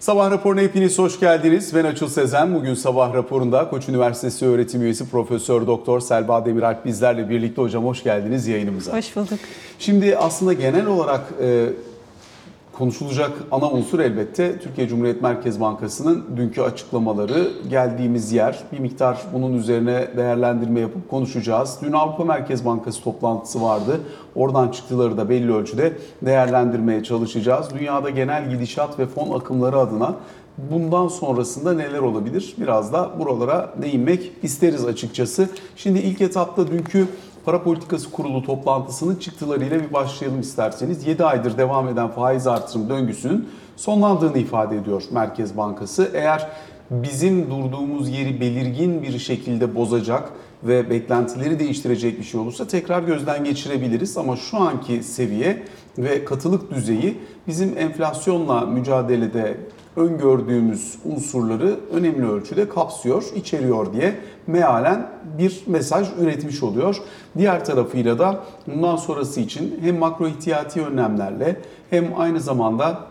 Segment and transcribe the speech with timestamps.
[0.00, 1.74] Sabah raporuna hepiniz hoş geldiniz.
[1.74, 2.54] Ben Açıl Sezen.
[2.54, 7.62] Bugün sabah raporunda Koç Üniversitesi öğretim üyesi Profesör Doktor Selva Demiralp bizlerle birlikte.
[7.62, 8.96] Hocam hoş geldiniz yayınımıza.
[8.96, 9.38] Hoş bulduk.
[9.78, 11.66] Şimdi aslında genel olarak e,
[12.78, 18.58] konuşulacak ana unsur elbette Türkiye Cumhuriyet Merkez Bankası'nın dünkü açıklamaları, geldiğimiz yer.
[18.72, 21.78] Bir miktar bunun üzerine değerlendirme yapıp konuşacağız.
[21.82, 24.00] Dün Avrupa Merkez Bankası toplantısı vardı.
[24.34, 25.92] Oradan çıktıları da belli ölçüde
[26.22, 27.66] değerlendirmeye çalışacağız.
[27.78, 30.14] Dünyada genel gidişat ve fon akımları adına
[30.58, 32.54] bundan sonrasında neler olabilir?
[32.58, 35.48] Biraz da buralara değinmek isteriz açıkçası.
[35.76, 37.08] Şimdi ilk etapta dünkü
[37.48, 41.06] Para Politikası Kurulu toplantısının çıktılarıyla bir başlayalım isterseniz.
[41.06, 46.10] 7 aydır devam eden faiz artırım döngüsünün sonlandığını ifade ediyor Merkez Bankası.
[46.14, 46.48] Eğer
[46.90, 53.44] bizim durduğumuz yeri belirgin bir şekilde bozacak ve beklentileri değiştirecek bir şey olursa tekrar gözden
[53.44, 54.18] geçirebiliriz.
[54.18, 55.62] Ama şu anki seviye
[55.98, 59.56] ve katılık düzeyi bizim enflasyonla mücadelede
[59.98, 64.14] öngördüğümüz unsurları önemli ölçüde kapsıyor, içeriyor diye
[64.46, 66.96] mealen bir mesaj üretmiş oluyor.
[67.38, 71.56] Diğer tarafıyla da bundan sonrası için hem makro ihtiyati önlemlerle
[71.90, 73.07] hem aynı zamanda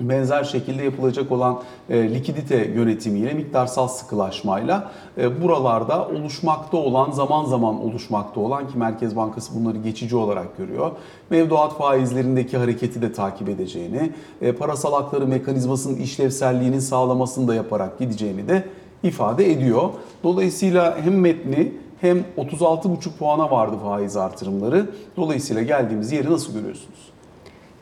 [0.00, 7.84] benzer şekilde yapılacak olan e, likidite yönetimiyle, miktarsal sıkılaşmayla e, buralarda oluşmakta olan, zaman zaman
[7.84, 10.90] oluşmakta olan ki Merkez Bankası bunları geçici olarak görüyor.
[11.30, 18.48] Mevduat faizlerindeki hareketi de takip edeceğini, e, parasal hakları mekanizmasının işlevselliğinin sağlamasını da yaparak gideceğini
[18.48, 18.64] de
[19.02, 19.90] ifade ediyor.
[20.24, 24.90] Dolayısıyla hem metni hem 36,5 puana vardı faiz artırımları.
[25.16, 27.12] Dolayısıyla geldiğimiz yeri nasıl görüyorsunuz?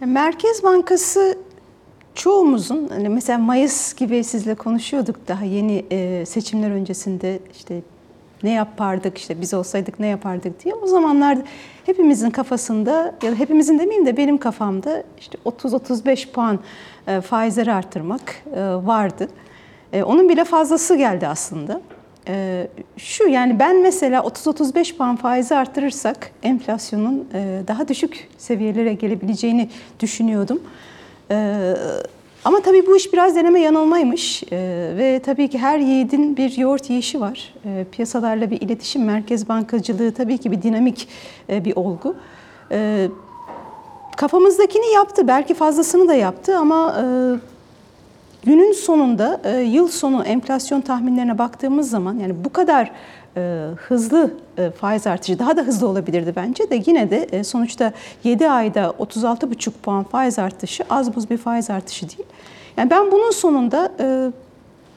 [0.00, 1.38] Merkez Bankası
[2.14, 7.80] çoğumuzun hani mesela Mayıs gibi sizle konuşuyorduk daha yeni e, seçimler öncesinde işte
[8.42, 10.74] ne yapardık işte biz olsaydık ne yapardık diye.
[10.74, 11.38] O zamanlar
[11.86, 16.58] hepimizin kafasında ya da hepimizin demeyeyim de benim kafamda işte 30-35 puan
[17.06, 19.28] e, faizleri arttırmak e, vardı.
[20.04, 21.80] Onun bile fazlası geldi aslında.
[22.96, 27.28] Şu yani ben mesela 30-35 puan faizi arttırırsak enflasyonun
[27.68, 29.68] daha düşük seviyelere gelebileceğini
[30.00, 30.60] düşünüyordum.
[31.30, 31.74] Ee,
[32.44, 36.90] ama tabii bu iş biraz deneme yanılmaymış ee, ve tabii ki her yiğidin bir yoğurt
[36.90, 37.54] yiyişi var.
[37.66, 41.08] Ee, piyasalarla bir iletişim, merkez bankacılığı tabii ki bir dinamik
[41.50, 42.16] e, bir olgu.
[42.70, 43.08] Ee,
[44.16, 47.04] kafamızdakini yaptı, belki fazlasını da yaptı ama e,
[48.44, 52.90] günün sonunda e, yıl sonu enflasyon tahminlerine baktığımız zaman yani bu kadar
[53.76, 57.92] hızlı e, faiz artışı daha da hızlı olabilirdi bence de yine de e, sonuçta
[58.24, 62.28] 7 ayda 36,5 puan faiz artışı az buz bir faiz artışı değil.
[62.76, 63.90] Yani ben bunun sonunda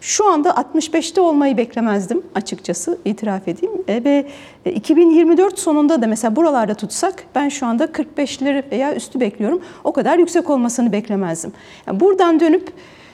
[0.01, 3.83] şu anda 65'te olmayı beklemezdim açıkçası itiraf edeyim.
[3.87, 4.27] ve
[4.65, 9.61] 2024 sonunda da mesela buralarda tutsak ben şu anda 45'leri veya üstü bekliyorum.
[9.83, 11.53] O kadar yüksek olmasını beklemezdim.
[11.87, 12.73] Yani buradan dönüp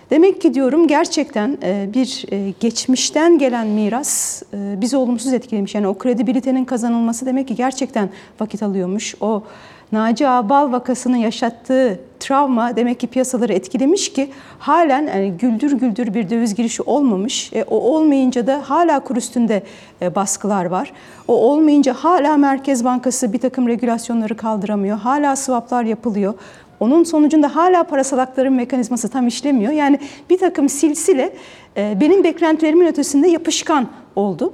[0.10, 5.76] Demek ki diyorum gerçekten e, bir e, geçmişten gelen miras e, bizi olumsuz etkilemiş.
[5.76, 8.10] Yani o kredibilitenin kazanılması demek ki gerçekten
[8.40, 9.16] vakit alıyormuş.
[9.22, 9.44] O
[9.92, 16.30] Naci Ağbal vakasının yaşattığı travma demek ki piyasaları etkilemiş ki halen yani güldür güldür bir
[16.30, 17.54] döviz girişi olmamış.
[17.54, 19.64] E, o olmayınca da hala kur üstünde
[20.02, 20.94] e, baskılar var.
[21.28, 24.98] O olmayınca hala Merkez Bankası bir takım regülasyonları kaldıramıyor.
[24.98, 26.34] Hala swaplar yapılıyor.
[26.84, 29.72] Onun sonucunda hala parasal hakların mekanizması tam işlemiyor.
[29.72, 30.00] Yani
[30.30, 31.34] bir takım silsile
[31.78, 34.54] e, benim beklentilerimin ötesinde yapışkan oldu.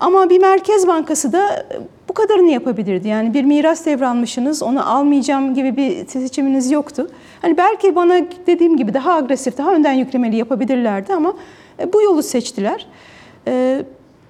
[0.00, 3.08] Ama bir merkez bankası da e, bu kadarını yapabilirdi.
[3.08, 7.10] Yani bir miras devralmışsınız, onu almayacağım gibi bir seçiminiz yoktu.
[7.42, 8.14] Hani belki bana
[8.46, 11.34] dediğim gibi daha agresif, daha önden yüklemeli yapabilirlerdi ama
[11.80, 12.86] e, bu yolu seçtiler.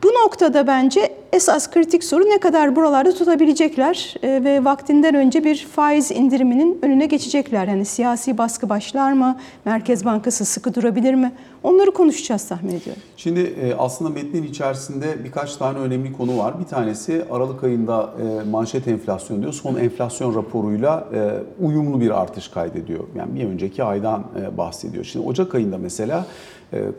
[0.07, 5.67] Bu noktada bence esas kritik soru ne kadar buralarda tutabilecekler e, ve vaktinden önce bir
[5.73, 7.69] faiz indiriminin önüne geçecekler.
[7.69, 9.39] Yani siyasi baskı başlar mı?
[9.65, 11.33] Merkez Bankası sıkı durabilir mi?
[11.63, 13.03] Onları konuşacağız tahmin ediyorum.
[13.17, 16.61] Şimdi e, aslında metnin içerisinde birkaç tane önemli konu var.
[16.61, 19.53] Bir tanesi Aralık ayında e, manşet enflasyon diyor.
[19.53, 21.09] Son enflasyon raporuyla
[21.61, 23.05] uyumlu bir artış kaydediyor.
[23.17, 24.25] Yani bir önceki aydan
[24.57, 25.05] bahsediyor.
[25.05, 26.27] Şimdi Ocak ayında mesela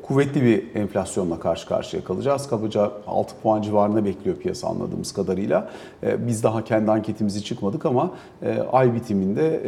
[0.03, 2.49] kuvvetli bir enflasyonla karşı karşıya kalacağız.
[2.49, 5.69] Kabaca 6 puan civarında bekliyor piyasa anladığımız kadarıyla.
[6.03, 8.11] Biz daha kendi anketimizi çıkmadık ama
[8.71, 9.61] ay bitiminde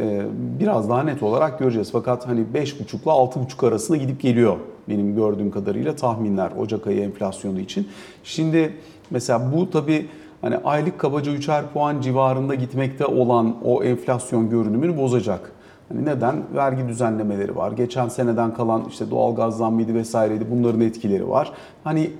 [0.60, 1.92] biraz daha net olarak göreceğiz.
[1.92, 4.56] Fakat hani 5,5 ile 6,5 arasında gidip geliyor
[4.88, 7.88] benim gördüğüm kadarıyla tahminler Ocak ayı enflasyonu için.
[8.24, 8.72] Şimdi
[9.10, 10.06] mesela bu tabii
[10.40, 15.52] hani aylık kabaca 3'er puan civarında gitmekte olan o enflasyon görünümünü bozacak.
[15.92, 16.42] Hani neden?
[16.54, 17.72] Vergi düzenlemeleri var.
[17.72, 21.52] Geçen seneden kalan işte doğalgaz zammıydı vesaireydi bunların etkileri var.
[21.84, 22.10] Hani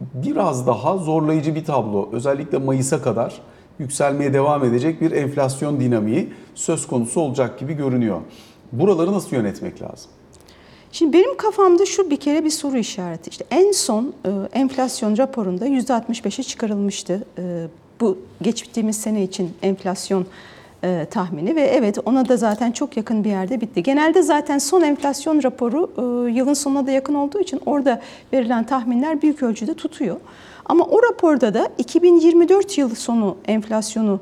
[0.00, 2.08] biraz daha zorlayıcı bir tablo.
[2.12, 3.40] Özellikle Mayıs'a kadar
[3.78, 8.20] yükselmeye devam edecek bir enflasyon dinamiği söz konusu olacak gibi görünüyor.
[8.72, 10.10] Buraları nasıl yönetmek lazım?
[10.92, 13.30] Şimdi benim kafamda şu bir kere bir soru işareti.
[13.30, 17.24] İşte en son e, enflasyon raporunda %65'e çıkarılmıştı.
[17.38, 17.66] E,
[18.00, 20.26] bu geçtiğimiz sene için enflasyon
[20.84, 23.82] e, tahmini ve evet ona da zaten çok yakın bir yerde bitti.
[23.82, 28.00] Genelde zaten son enflasyon raporu e, yılın sonuna da yakın olduğu için orada
[28.32, 30.16] verilen tahminler büyük ölçüde tutuyor.
[30.64, 34.20] Ama o raporda da 2024 yılı sonu enflasyonu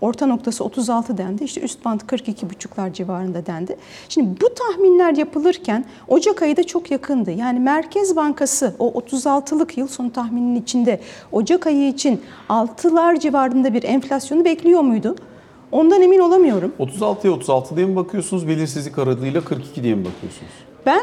[0.00, 1.44] Orta noktası 36 dendi.
[1.44, 3.76] İşte üst band 42,5'lar civarında dendi.
[4.08, 7.30] Şimdi bu tahminler yapılırken Ocak ayı da çok yakındı.
[7.30, 11.00] Yani Merkez Bankası o 36'lık yıl sonu tahmininin içinde
[11.32, 15.16] Ocak ayı için 6'lar civarında bir enflasyonu bekliyor muydu?
[15.72, 16.72] Ondan emin olamıyorum.
[16.78, 20.52] 36'ya 36 diye mi bakıyorsunuz, belirsizlik aralığıyla 42 diye mi bakıyorsunuz?
[20.86, 21.02] Ben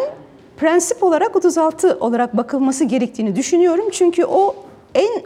[0.58, 3.86] prensip olarak 36 olarak bakılması gerektiğini düşünüyorum.
[3.92, 4.56] Çünkü o
[4.96, 5.24] en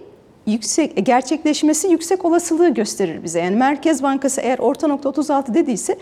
[0.48, 3.40] yüksek gerçekleşmesi yüksek olasılığı gösterir bize.
[3.40, 5.98] Yani Merkez Bankası eğer orta nokta 36 dediyse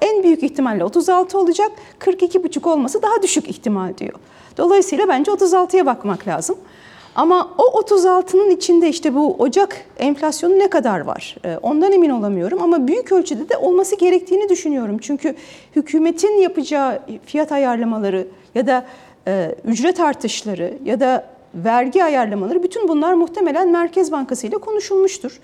[0.00, 4.14] en büyük ihtimalle 36 olacak, 42,5 olması daha düşük ihtimal diyor.
[4.56, 6.56] Dolayısıyla bence 36'ya bakmak lazım.
[7.16, 11.36] Ama o 36'nın içinde işte bu Ocak enflasyonu ne kadar var?
[11.44, 14.98] Ee, Ondan emin olamıyorum ama büyük ölçüde de olması gerektiğini düşünüyorum.
[14.98, 15.34] Çünkü
[15.76, 18.86] hükümetin yapacağı fiyat ayarlamaları ya da
[19.28, 25.40] e, ücret artışları ya da vergi ayarlamaları bütün bunlar muhtemelen Merkez Bankası ile konuşulmuştur.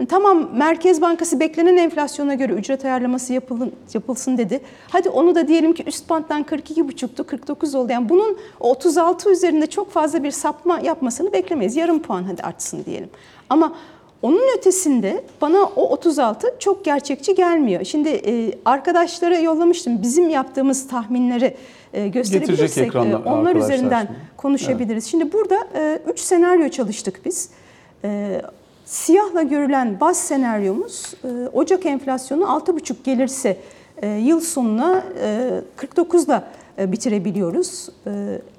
[0.00, 4.60] Hani tamam Merkez Bankası beklenen enflasyona göre ücret ayarlaması yapılın, yapılsın dedi.
[4.88, 7.92] Hadi onu da diyelim ki üst banttan 42,5'tu 49 oldu.
[7.92, 11.76] Yani bunun 36 üzerinde çok fazla bir sapma yapmasını beklemeyiz.
[11.76, 13.08] Yarım puan hadi artsın diyelim.
[13.50, 13.76] Ama
[14.22, 17.84] onun ötesinde bana o 36 çok gerçekçi gelmiyor.
[17.84, 21.56] Şimdi e, arkadaşlara yollamıştım bizim yaptığımız tahminleri
[21.92, 24.18] e, gösterebilirsek ekranda e, onlar üzerinden şimdi.
[24.36, 25.06] konuşabiliriz.
[25.10, 25.68] Şimdi burada
[26.12, 27.50] 3 senaryo çalıştık biz.
[28.04, 28.40] E,
[28.90, 33.56] siyahla görülen baz senaryomuz e, Ocak enflasyonu 6,5 gelirse
[34.02, 36.44] e, yıl sonuna e, 49'la
[36.78, 37.88] e, bitirebiliyoruz.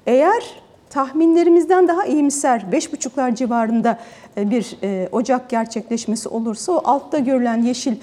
[0.06, 0.42] Eğer
[0.90, 3.98] tahminlerimizden daha iyimser 5,5'lar civarında
[4.36, 4.76] bir
[5.12, 7.94] Ocak gerçekleşmesi olursa o altta görülen yeşil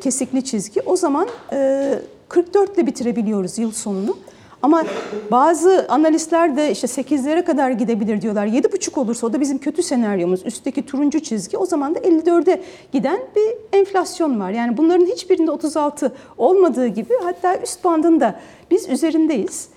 [0.00, 1.92] kesikli çizgi o zaman e,
[2.28, 4.16] 44 ile bitirebiliyoruz yıl sonunu.
[4.62, 4.84] Ama
[5.30, 8.46] bazı analistler de işte 8'lere kadar gidebilir diyorlar.
[8.46, 10.46] 7,5 olursa o da bizim kötü senaryomuz.
[10.46, 12.62] Üstteki turuncu çizgi o zaman da 54'e
[12.92, 14.50] giden bir enflasyon var.
[14.50, 19.68] Yani bunların hiçbirinde 36 olmadığı gibi hatta üst bandında biz üzerindeyiz.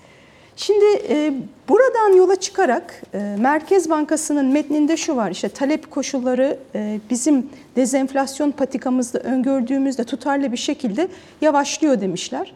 [0.56, 1.32] Şimdi e,
[1.68, 8.50] buradan yola çıkarak e, Merkez Bankası'nın metninde şu var işte talep koşulları e, bizim dezenflasyon
[8.50, 11.08] patikamızda öngördüğümüzde tutarlı bir şekilde
[11.40, 12.54] yavaşlıyor demişler.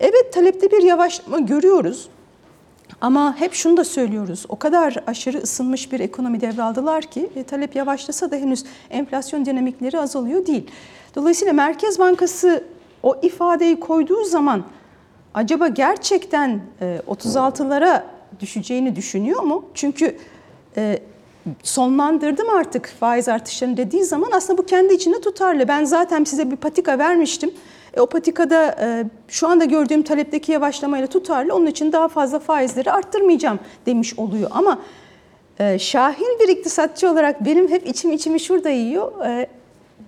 [0.00, 2.08] Evet talepte bir yavaşlama görüyoruz.
[3.00, 4.46] Ama hep şunu da söylüyoruz.
[4.48, 10.00] O kadar aşırı ısınmış bir ekonomi devraldılar ki e, talep yavaşlasa da henüz enflasyon dinamikleri
[10.00, 10.70] azalıyor değil.
[11.14, 12.64] Dolayısıyla Merkez Bankası
[13.02, 14.62] o ifadeyi koyduğu zaman
[15.34, 18.02] acaba gerçekten e, 36'lara
[18.40, 19.64] düşeceğini düşünüyor mu?
[19.74, 20.16] Çünkü
[20.76, 20.98] e,
[21.62, 25.68] sonlandırdım artık faiz artışlarını dediği zaman aslında bu kendi içinde tutarlı.
[25.68, 27.50] Ben zaten size bir patika vermiştim.
[27.96, 31.54] E, o patikada e, şu anda gördüğüm talepteki yavaşlamayla tutarlı.
[31.54, 34.50] Onun için daha fazla faizleri arttırmayacağım demiş oluyor.
[34.54, 34.78] Ama
[35.58, 39.26] e, şahin bir iktisatçı olarak benim hep içim içimi şurada yiyor.
[39.26, 39.46] E,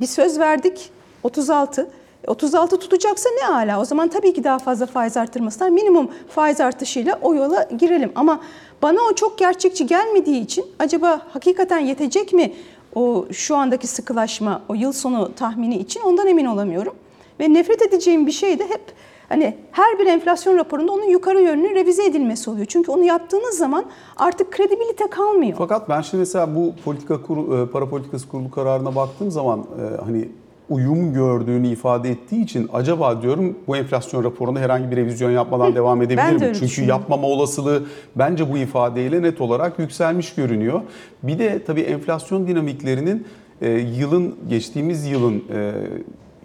[0.00, 0.90] bir söz verdik
[1.22, 1.90] 36.
[2.26, 3.80] 36 E, tutacaksa ne ala.
[3.80, 5.70] O zaman tabii ki daha fazla faiz artırmasınlar.
[5.70, 8.12] Minimum faiz artışıyla o yola girelim.
[8.14, 8.40] Ama
[8.82, 12.52] bana o çok gerçekçi gelmediği için acaba hakikaten yetecek mi
[12.94, 16.94] o şu andaki sıkılaşma, o yıl sonu tahmini için ondan emin olamıyorum.
[17.40, 18.80] Ve nefret edeceğim bir şey de hep
[19.28, 22.66] hani her bir enflasyon raporunda onun yukarı yönlü revize edilmesi oluyor.
[22.66, 23.84] Çünkü onu yaptığınız zaman
[24.16, 25.54] artık kredibilite kalmıyor.
[25.58, 30.04] Fakat ben şimdi mesela bu politika kuru, e, para politikası kurulu kararına baktığım zaman e,
[30.04, 30.28] hani
[30.70, 36.02] uyum gördüğünü ifade ettiği için acaba diyorum bu enflasyon raporunda herhangi bir revizyon yapmadan devam
[36.02, 36.56] edebilir de mi?
[36.58, 37.82] Çünkü yapmama olasılığı
[38.16, 40.80] bence bu ifadeyle net olarak yükselmiş görünüyor.
[41.22, 43.26] Bir de tabii enflasyon dinamiklerinin
[43.60, 45.72] e, yılın geçtiğimiz yılın e,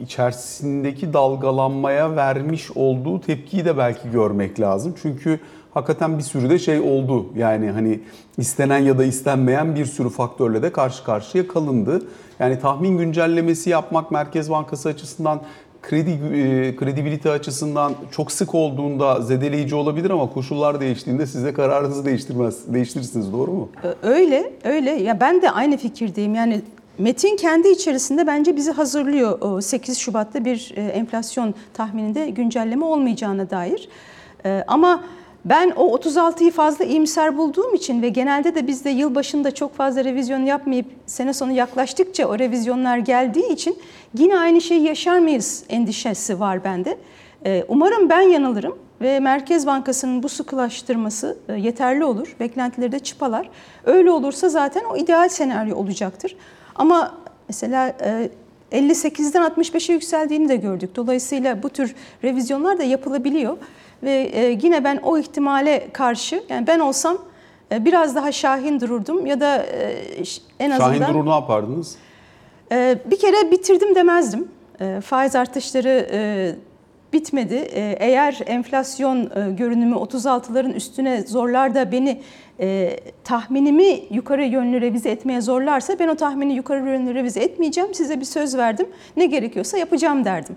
[0.04, 4.96] içerisindeki dalgalanmaya vermiş olduğu tepkiyi de belki görmek lazım.
[5.02, 5.40] Çünkü
[5.74, 7.26] hakikaten bir sürü de şey oldu.
[7.38, 8.00] Yani hani
[8.38, 12.02] istenen ya da istenmeyen bir sürü faktörle de karşı karşıya kalındı.
[12.40, 15.42] Yani tahmin güncellemesi yapmak Merkez Bankası açısından
[15.82, 22.06] kredi e, kredibilite açısından çok sık olduğunda zedeleyici olabilir ama koşullar değiştiğinde siz de kararınızı
[22.06, 23.70] değiştirmez değiştirirsiniz doğru mu?
[24.04, 24.92] Öyle, öyle.
[24.92, 26.36] Ya ben de aynı fikirdeyim.
[26.36, 26.62] Yani
[26.98, 33.50] metin kendi içerisinde bence bizi hazırlıyor o 8 Şubat'ta bir e, enflasyon tahmininde güncelleme olmayacağına
[33.50, 33.90] dair.
[34.46, 35.04] E, Ama
[35.46, 39.76] ben o 36'yı fazla iyimser bulduğum için ve genelde de biz de yıl başında çok
[39.76, 43.78] fazla revizyon yapmayıp sene sonu yaklaştıkça o revizyonlar geldiği için
[44.18, 46.98] yine aynı şeyi yaşar mıyız endişesi var bende.
[47.46, 48.78] E, Umarım ben yanılırım.
[49.02, 52.36] ve Merkez Bankası'nın bu sıkılaştırması yeterli olur.
[52.40, 53.50] Beklentileri de çıpalar.
[53.86, 56.36] Öyle olursa zaten o ideal senaryo olacaktır.
[56.76, 57.14] Ama
[57.48, 58.30] mesela e,
[58.72, 60.96] 58'den 65'e yükseldiğini de gördük.
[60.96, 63.58] Dolayısıyla bu tür revizyonlar da yapılabiliyor.
[64.04, 67.18] Ve e, yine ben o ihtimale karşı, yani ben olsam
[67.72, 69.96] e, biraz daha şahin dururdum ya da e,
[70.60, 70.94] en azından...
[70.94, 71.96] Şahin Durur ne yapardınız?
[73.06, 74.48] Bir kere bitirdim demezdim.
[75.02, 76.56] Faiz artışları e,
[77.14, 77.56] bitmedi.
[78.00, 82.22] Eğer enflasyon e, görünümü 36'ların üstüne zorlar da beni
[82.60, 87.94] e, tahminimi yukarı yönlü revize etmeye zorlarsa ben o tahmini yukarı yönlü revize etmeyeceğim.
[87.94, 88.88] Size bir söz verdim.
[89.18, 90.56] Ne gerekiyorsa yapacağım derdim.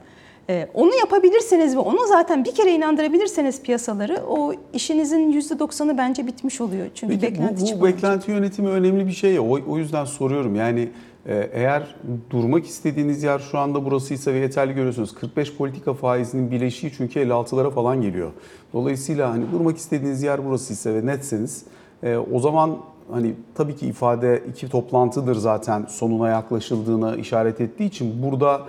[0.50, 6.60] Ee, Onu yapabilirseniz ve onu zaten bir kere inandırabilirseniz piyasaları o işinizin %90'ı bence bitmiş
[6.60, 6.86] oluyor.
[6.94, 9.38] Çünkü Peki beklenti bu, bu beklenti yönetimi önemli bir şey.
[9.38, 10.56] O, o yüzden soruyorum.
[10.56, 10.88] Yani
[11.26, 11.94] e, eğer
[12.30, 15.14] durmak istediğiniz yer şu anda burasıysa ve yeterli görüyorsunuz.
[15.14, 18.30] 45 politika faizinin bileşiği çünkü 56'lara falan geliyor.
[18.72, 21.64] Dolayısıyla hani durmak istediğiniz yer burasıysa ve netseniz
[22.02, 22.76] e, o zaman
[23.12, 28.60] hani tabii ki ifade iki toplantıdır zaten sonuna yaklaşıldığına işaret ettiği için burada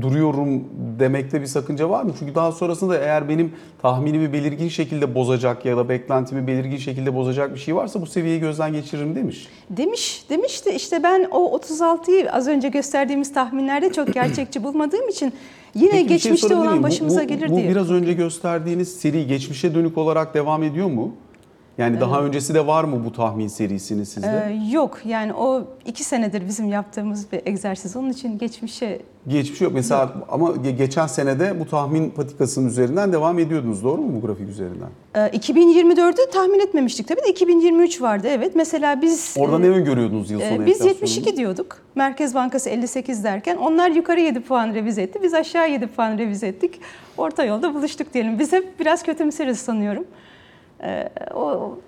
[0.00, 0.64] duruyorum
[0.98, 2.12] demekte bir sakınca var mı?
[2.18, 3.52] Çünkü daha sonrasında eğer benim
[3.82, 8.40] tahminimi belirgin şekilde bozacak ya da beklentimi belirgin şekilde bozacak bir şey varsa bu seviyeyi
[8.40, 9.48] gözden geçiririm demiş.
[9.70, 15.32] Demiş, demişti işte ben o 36'yı az önce gösterdiğimiz tahminlerde çok gerçekçi bulmadığım için
[15.74, 16.82] yine Peki şey geçmişte sorabilir olan miyim?
[16.82, 17.68] Bu- başımıza bu, gelir bu diye.
[17.68, 21.12] biraz önce gösterdiğiniz seri geçmişe dönük olarak devam ediyor mu?
[21.78, 24.46] Yani daha öncesi de var mı bu tahmin serisinin sizde?
[24.50, 27.96] Ee, yok yani o iki senedir bizim yaptığımız bir egzersiz.
[27.96, 29.72] Onun için geçmişe Geçmiş yok.
[29.74, 33.84] Mesela ama ge- geçen senede bu tahmin patikasının üzerinden devam ediyordunuz.
[33.84, 34.88] Doğru mu bu grafik üzerinden?
[35.14, 38.52] e, 2024'ü tahmin etmemiştik tabii de 2023 vardı evet.
[38.56, 41.00] Mesela biz Orada e, ne öngörüyordunuz yıl e, sonu biz enflasyonunu?
[41.10, 41.78] 72 diyorduk.
[41.94, 45.18] Merkez Bankası 58 derken onlar yukarı 7 puan revize etti.
[45.22, 46.80] Biz aşağı 7 puan revize ettik.
[47.16, 48.38] Orta yolda buluştuk diyelim.
[48.38, 50.04] Biz hep biraz kötümseriz sanıyorum.
[50.86, 51.78] E, o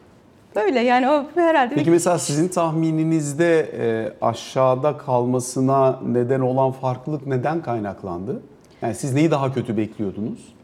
[0.56, 7.62] böyle yani o herhalde Peki mesela sizin tahmininizde e, aşağıda kalmasına neden olan farklılık neden
[7.62, 8.42] kaynaklandı?
[8.82, 10.54] Yani siz neyi daha kötü bekliyordunuz?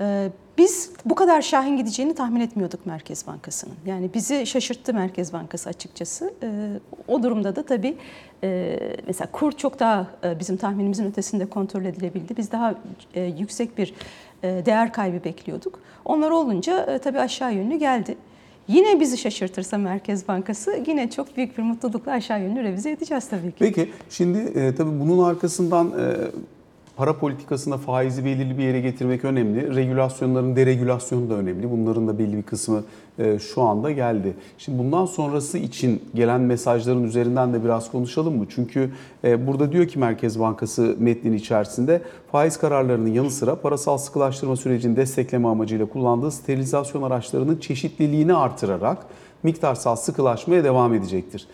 [0.00, 3.74] Ee, Biz bu kadar şahin gideceğini tahmin etmiyorduk Merkez Bankası'nın.
[3.86, 6.34] Yani bizi şaşırttı Merkez Bankası açıkçası.
[6.42, 6.48] Ee,
[7.08, 7.96] O durumda da tabii
[8.44, 12.36] e, mesela kur çok daha e, bizim tahminimizin ötesinde kontrol edilebildi.
[12.36, 12.74] Biz daha
[13.14, 13.94] e, yüksek bir
[14.42, 15.80] değer kaybı bekliyorduk.
[16.04, 18.16] Onlar olunca e, tabii aşağı yönlü geldi.
[18.68, 23.50] Yine bizi şaşırtırsa Merkez Bankası yine çok büyük bir mutlulukla aşağı yönlü revize edeceğiz tabii
[23.50, 23.56] ki.
[23.58, 26.16] Peki şimdi e, tabii bunun arkasından e,
[26.98, 29.76] para politikasında faizi belirli bir yere getirmek önemli.
[29.76, 31.70] Regülasyonların deregülasyonu da önemli.
[31.70, 32.84] Bunların da belli bir kısmı
[33.18, 34.34] e, şu anda geldi.
[34.58, 38.46] Şimdi bundan sonrası için gelen mesajların üzerinden de biraz konuşalım mı?
[38.48, 38.90] Çünkü
[39.24, 42.02] e, burada diyor ki Merkez Bankası metnin içerisinde
[42.32, 48.98] faiz kararlarının yanı sıra parasal sıkılaştırma sürecini destekleme amacıyla kullandığı sterilizasyon araçlarının çeşitliliğini artırarak
[49.42, 51.46] miktarsal sıkılaşmaya devam edecektir.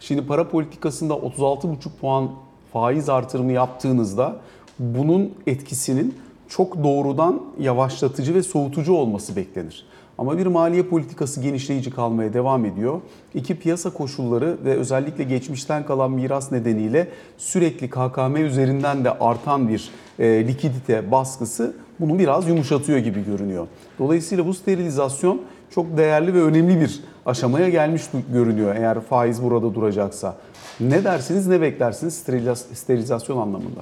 [0.00, 2.30] Şimdi para politikasında 36,5 puan
[2.72, 4.36] faiz artırımı yaptığınızda
[4.80, 6.14] bunun etkisinin
[6.48, 9.86] çok doğrudan yavaşlatıcı ve soğutucu olması beklenir.
[10.18, 13.00] Ama bir maliye politikası genişleyici kalmaya devam ediyor.
[13.34, 17.08] İki piyasa koşulları ve özellikle geçmişten kalan miras nedeniyle
[17.38, 23.66] sürekli KKM üzerinden de artan bir e, likidite baskısı bunu biraz yumuşatıyor gibi görünüyor.
[23.98, 30.36] Dolayısıyla bu sterilizasyon çok değerli ve önemli bir aşamaya gelmiş görünüyor eğer faiz burada duracaksa.
[30.80, 33.80] Ne dersiniz ne beklersiniz steriliz- sterilizasyon anlamında?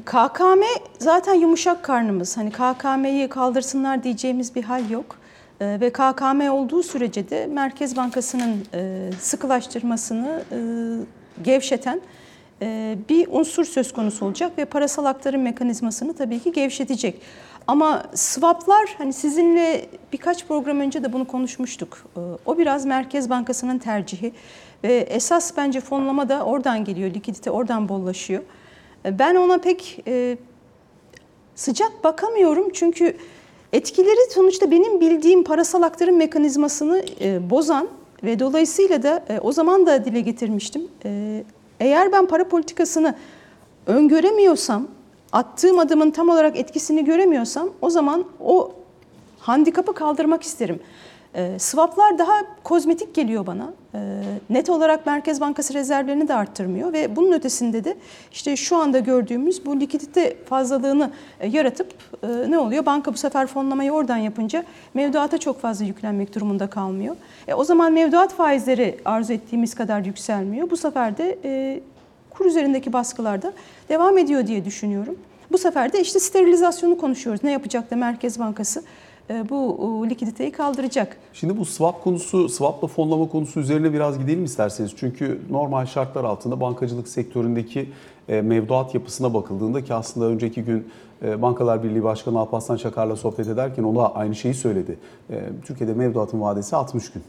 [0.00, 0.62] KKM
[0.98, 2.36] zaten yumuşak karnımız.
[2.36, 5.16] Hani KKM'yi kaldırsınlar diyeceğimiz bir hal yok.
[5.60, 10.58] Ee, Ve KKM olduğu sürece de Merkez Bankası'nın e, sıkılaştırmasını e,
[11.42, 12.00] gevşeten
[12.62, 17.20] e, bir unsur söz konusu olacak ve parasal aktarım mekanizmasını tabii ki gevşetecek.
[17.66, 22.04] Ama swaplar hani sizinle birkaç program önce de bunu konuşmuştuk.
[22.16, 24.32] Ee, O biraz Merkez Bankası'nın tercihi
[24.84, 28.42] ve esas bence fonlama da oradan geliyor, likidite oradan bollaşıyor.
[29.04, 30.36] Ben ona pek e,
[31.54, 33.16] sıcak bakamıyorum çünkü
[33.72, 37.88] etkileri sonuçta benim bildiğim parasal aktarım mekanizmasını e, bozan
[38.24, 40.88] ve dolayısıyla da e, o zaman da dile getirmiştim.
[41.04, 41.44] E,
[41.80, 43.14] eğer ben para politikasını
[43.86, 44.88] öngöremiyorsam,
[45.32, 48.72] attığım adımın tam olarak etkisini göremiyorsam o zaman o
[49.38, 50.80] handikapı kaldırmak isterim.
[51.34, 52.34] E, swaplar daha
[52.64, 53.72] kozmetik geliyor bana.
[53.94, 57.96] E, net olarak Merkez Bankası rezervlerini de arttırmıyor ve bunun ötesinde de
[58.32, 61.10] işte şu anda gördüğümüz bu likidite fazlalığını
[61.40, 62.86] e, yaratıp e, ne oluyor?
[62.86, 67.16] Banka bu sefer fonlamayı oradan yapınca mevduata çok fazla yüklenmek durumunda kalmıyor.
[67.48, 70.70] E, o zaman mevduat faizleri arzu ettiğimiz kadar yükselmiyor.
[70.70, 71.80] Bu sefer de e,
[72.30, 73.52] kur üzerindeki baskılar da
[73.88, 75.18] devam ediyor diye düşünüyorum.
[75.52, 77.44] Bu sefer de işte sterilizasyonu konuşuyoruz.
[77.44, 78.82] Ne yapacak da Merkez Bankası?
[79.32, 81.16] E, bu likiditeyi kaldıracak.
[81.32, 84.92] Şimdi bu swap konusu, swapla fonlama konusu üzerine biraz gidelim isterseniz.
[84.96, 87.88] Çünkü normal şartlar altında bankacılık sektöründeki
[88.28, 90.88] e, mevduat yapısına bakıldığında ki aslında önceki gün
[91.22, 94.98] e, Bankalar Birliği Başkanı Alparslan Çakar'la sohbet ederken o da aynı şeyi söyledi.
[95.64, 97.22] Türkiye'de mevduatın vadesi 60 gün.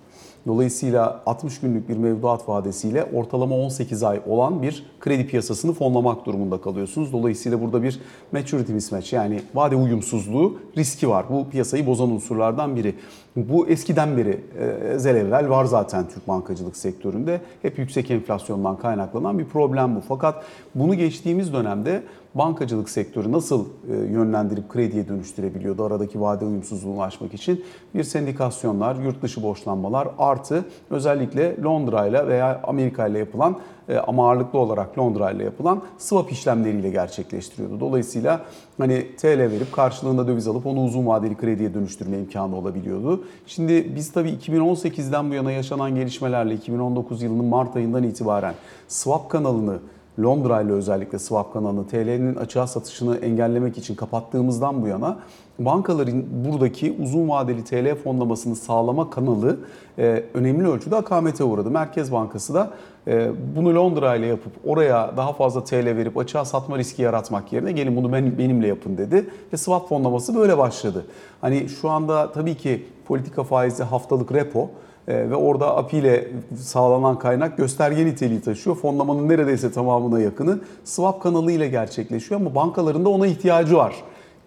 [0.47, 6.61] Dolayısıyla 60 günlük bir mevduat vadesiyle ortalama 18 ay olan bir kredi piyasasını fonlamak durumunda
[6.61, 7.13] kalıyorsunuz.
[7.13, 7.99] Dolayısıyla burada bir
[8.31, 11.25] maturity mismatch yani vade uyumsuzluğu riski var.
[11.29, 12.95] Bu piyasayı bozan unsurlardan biri.
[13.35, 17.41] Bu eskiden beri e, ezel evvel var zaten Türk bankacılık sektöründe.
[17.61, 20.01] Hep yüksek enflasyondan kaynaklanan bir problem bu.
[20.07, 20.43] Fakat
[20.75, 22.03] bunu geçtiğimiz dönemde
[22.35, 27.65] bankacılık sektörü nasıl e, yönlendirip krediye dönüştürebiliyordu aradaki vade uyumsuzluğunu aşmak için?
[27.95, 33.57] Bir sendikasyonlar, yurt dışı borçlanmalar artı özellikle Londra ile veya Amerika ile yapılan
[33.89, 37.79] e, ama ağırlıklı olarak Londra ile yapılan swap işlemleriyle gerçekleştiriyordu.
[37.79, 38.41] Dolayısıyla
[38.77, 43.23] hani TL verip karşılığında döviz alıp onu uzun vadeli krediye dönüştürme imkanı olabiliyordu.
[43.47, 48.53] Şimdi biz tabii 2018'den bu yana yaşanan gelişmelerle 2019 yılının Mart ayından itibaren
[48.87, 49.79] swap kanalını
[50.19, 55.19] Londra ile özellikle swap kanalını TL'nin açığa satışını engellemek için kapattığımızdan bu yana
[55.59, 59.59] bankaların buradaki uzun vadeli TL fonlamasını sağlama kanalı
[59.97, 61.71] e, önemli ölçüde akamete uğradı.
[61.71, 62.71] Merkez Bankası da
[63.07, 67.71] e, bunu Londra ile yapıp oraya daha fazla TL verip açığa satma riski yaratmak yerine
[67.71, 71.05] gelin bunu ben, benimle yapın dedi ve swap fonlaması böyle başladı.
[71.41, 74.69] Hani şu anda tabii ki politika faizi haftalık repo
[75.07, 78.75] ve orada API ile sağlanan kaynak gösterge niteliği taşıyor.
[78.75, 83.95] Fonlamanın neredeyse tamamına yakını swap kanalı ile gerçekleşiyor ama bankaların da ona ihtiyacı var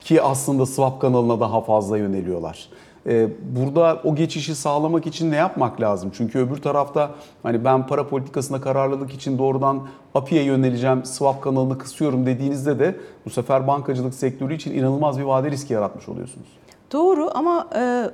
[0.01, 2.69] ki aslında swap kanalına daha fazla yöneliyorlar.
[3.07, 6.11] Ee, Burada o geçişi sağlamak için ne yapmak lazım?
[6.17, 7.11] Çünkü öbür tarafta
[7.43, 12.97] hani ben para politikasına kararlılık için doğrudan API'ye yöneleceğim, swap kanalını kısıyorum dediğinizde de
[13.27, 16.47] bu sefer bankacılık sektörü için inanılmaz bir vade riski yaratmış oluyorsunuz.
[16.93, 18.11] Doğru ama e,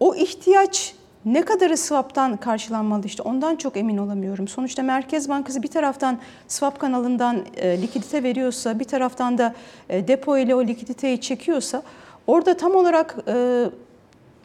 [0.00, 4.48] o ihtiyaç ne kadarı swap'tan karşılanmalı işte ondan çok emin olamıyorum.
[4.48, 9.54] Sonuçta Merkez Bankası bir taraftan swap kanalından e, likidite veriyorsa bir taraftan da
[9.88, 11.82] e, depo ile o likiditeyi çekiyorsa
[12.26, 13.64] orada tam olarak e,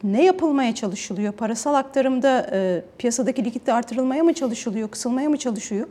[0.04, 1.32] ne yapılmaya çalışılıyor?
[1.32, 5.88] Parasal aktarımda e, piyasadaki likidite artırılmaya mı çalışılıyor, kısılmaya mı çalışıyor?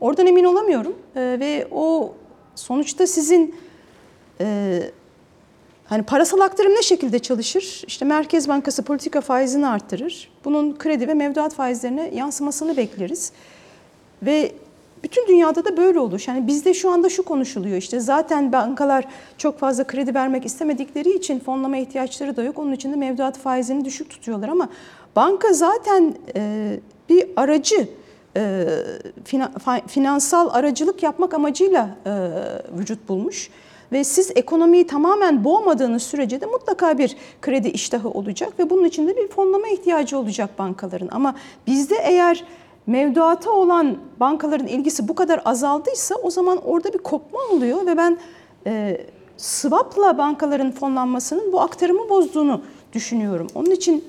[0.00, 2.14] Oradan emin olamıyorum E, ve o
[2.54, 3.54] sonuçta sizin
[4.40, 4.80] e,
[5.84, 7.82] Hani parasal aktarım ne şekilde çalışır?
[7.86, 10.30] İşte Merkez Bankası politika faizini arttırır.
[10.44, 13.32] Bunun kredi ve mevduat faizlerine yansımasını bekleriz.
[14.22, 14.52] Ve
[15.02, 16.24] bütün dünyada da böyle olur.
[16.28, 19.04] Yani bizde şu anda şu konuşuluyor işte zaten bankalar
[19.38, 22.58] çok fazla kredi vermek istemedikleri için fonlama ihtiyaçları da yok.
[22.58, 24.68] Onun için de mevduat faizini düşük tutuyorlar ama
[25.16, 26.70] banka zaten e,
[27.08, 27.88] bir aracı
[28.36, 28.66] e,
[29.86, 32.10] finansal aracılık yapmak amacıyla e,
[32.78, 33.50] vücut bulmuş.
[33.92, 39.08] Ve siz ekonomiyi tamamen boğmadığınız sürece de mutlaka bir kredi iştahı olacak ve bunun için
[39.08, 41.08] de bir fonlama ihtiyacı olacak bankaların.
[41.12, 41.34] Ama
[41.66, 42.44] bizde eğer
[42.86, 48.18] mevduata olan bankaların ilgisi bu kadar azaldıysa o zaman orada bir kopma oluyor ve ben
[48.66, 49.00] e,
[49.36, 52.60] swap'la bankaların fonlanmasının bu aktarımı bozduğunu
[52.92, 53.46] düşünüyorum.
[53.54, 54.04] Onun için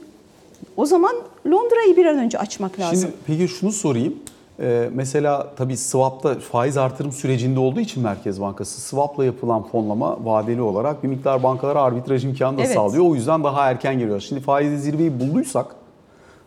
[0.78, 1.16] o zaman
[1.48, 3.00] Londra'yı bir an önce açmak lazım.
[3.00, 4.20] Şimdi peki şunu sorayım.
[4.60, 10.62] Ee, mesela tabii swap'ta faiz artırım sürecinde olduğu için Merkez Bankası swap'la yapılan fonlama vadeli
[10.62, 12.74] olarak bir miktar bankalara arbitraj imkanı da Evet.
[12.74, 13.06] sağlıyor.
[13.06, 14.20] O yüzden daha erken geliyor.
[14.20, 15.76] Şimdi faizli zirveyi bulduysak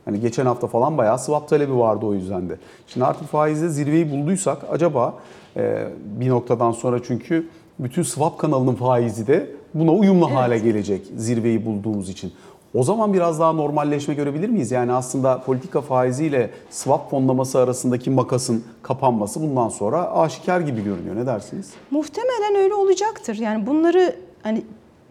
[0.04, 2.56] hani geçen hafta falan bayağı swap talebi vardı o yüzden de.
[2.86, 5.14] Şimdi artık faizde zirveyi bulduysak acaba
[5.56, 5.88] e,
[6.20, 12.08] bir noktadan sonra çünkü bütün swap kanalının faizi de buna uyumlu hale gelecek zirveyi bulduğumuz
[12.08, 12.32] için.
[12.74, 14.70] O zaman biraz daha normalleşme görebilir miyiz?
[14.70, 21.16] Yani aslında politika faiziyle swap fonlaması arasındaki makasın kapanması bundan sonra aşikar gibi görünüyor.
[21.16, 21.70] Ne dersiniz?
[21.90, 23.34] Muhtemelen öyle olacaktır.
[23.36, 24.62] Yani bunları hani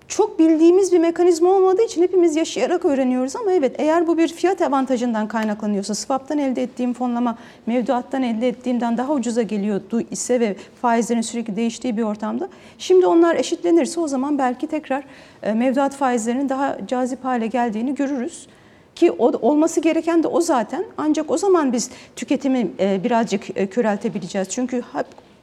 [0.08, 4.62] çok bildiğimiz bir mekanizma olmadığı için hepimiz yaşayarak öğreniyoruz ama evet eğer bu bir fiyat
[4.62, 11.22] avantajından kaynaklanıyorsa swap'tan elde ettiğim fonlama mevduattan elde ettiğimden daha ucuza geliyordu ise ve faizlerin
[11.22, 15.04] sürekli değiştiği bir ortamda şimdi onlar eşitlenirse o zaman belki tekrar
[15.43, 18.48] e, mevduat faizlerinin daha cazip hale geldiğini görürüz.
[18.96, 20.86] Ki o, olması gereken de o zaten.
[20.98, 24.50] Ancak o zaman biz tüketimi e, birazcık e, köreltebileceğiz.
[24.50, 24.82] Çünkü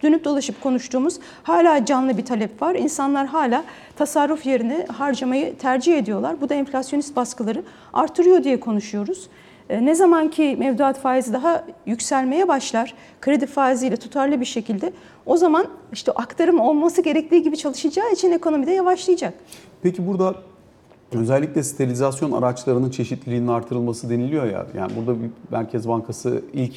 [0.02, 2.74] dönüp dolaşıp konuştuğumuz hala canlı bir talep var.
[2.74, 3.64] İnsanlar hala
[3.96, 6.40] tasarruf yerine harcamayı tercih ediyorlar.
[6.40, 9.26] Bu da enflasyonist baskıları artırıyor diye konuşuyoruz.
[9.70, 14.92] E, Ne zaman ki mevduat faizi daha yükselmeye başlar, kredi faiziyle tutarlı bir şekilde
[15.26, 19.34] o zaman işte aktarım olması gerektiği gibi çalışacağı için ekonomide yavaşlayacak.
[19.82, 20.34] Peki burada
[21.12, 24.66] özellikle sterilizasyon araçlarının çeşitliliğinin artırılması deniliyor ya.
[24.76, 25.18] Yani burada
[25.50, 26.74] Merkez Bankası ilk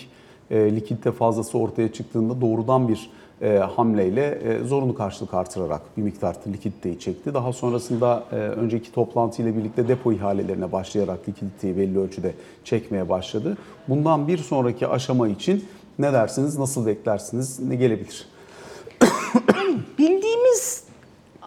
[0.52, 3.10] e, likidite fazlası ortaya çıktığında doğrudan bir
[3.42, 7.34] e, hamleyle e, zorunlu karşılık artırarak bir miktar likiditeyi çekti.
[7.34, 12.34] Daha sonrasında e, önceki toplantı ile birlikte depo ihalelerine başlayarak likiditeyi belli ölçüde
[12.64, 13.58] çekmeye başladı.
[13.88, 15.66] Bundan bir sonraki aşama için
[16.00, 18.28] ne dersiniz, nasıl beklersiniz, ne gelebilir?
[19.98, 20.87] Bildiğimiz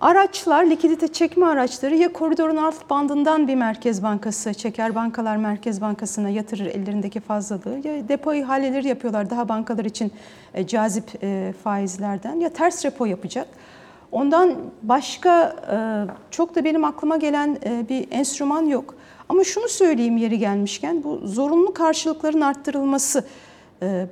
[0.01, 6.29] araçlar, likidite çekme araçları ya koridorun alt bandından bir merkez bankası çeker, bankalar merkez bankasına
[6.29, 10.13] yatırır ellerindeki fazlalığı ya depo ihaleleri yapıyorlar daha bankalar için
[10.55, 13.49] e, cazip e, faizlerden ya ters repo yapacak.
[14.13, 15.77] Ondan başka e,
[16.31, 17.57] çok da benim aklıma gelen
[17.89, 18.95] bir enstrüman yok.
[19.29, 23.25] Ama şunu söyleyeyim yeri gelmişken bu zorunlu karşılıkların arttırılması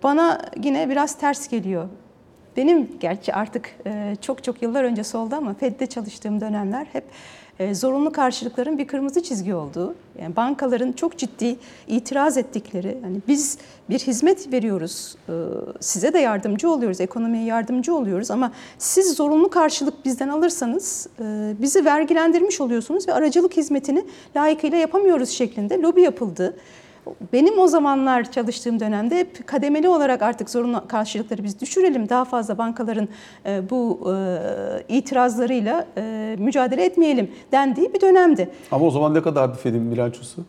[0.02, 1.88] bana yine biraz ters geliyor.
[2.58, 7.04] Benim gerçi artık e, çok çok yıllar öncesi oldu ama Fed'de çalıştığım dönemler hep
[7.58, 13.58] e, zorunlu karşılıkların bir kırmızı çizgi olduğu, yani bankaların çok ciddi itiraz ettikleri, hani biz
[13.90, 15.32] bir hizmet veriyoruz, e,
[15.80, 21.06] size de yardımcı oluyoruz, ekonomiye yardımcı oluyoruz ama siz zorunlu karşılık bizden alırsanız
[21.60, 24.04] bizi vergilendirmiş oluyorsunuz ve aracılık hizmetini
[24.36, 26.56] layıkıyla yapamıyoruz şeklinde lobi yapıldı.
[27.32, 32.08] Benim o zamanlar çalıştığım dönemde hep kademeli olarak artık zorunlu karşılıkları biz düşürelim.
[32.08, 33.08] Daha fazla bankaların
[33.46, 38.50] e, bu e, itirazlarıyla e, mücadele etmeyelim dendiği bir dönemdi.
[38.72, 40.44] Ama o zaman ne kadardı Fed'in bilançosu?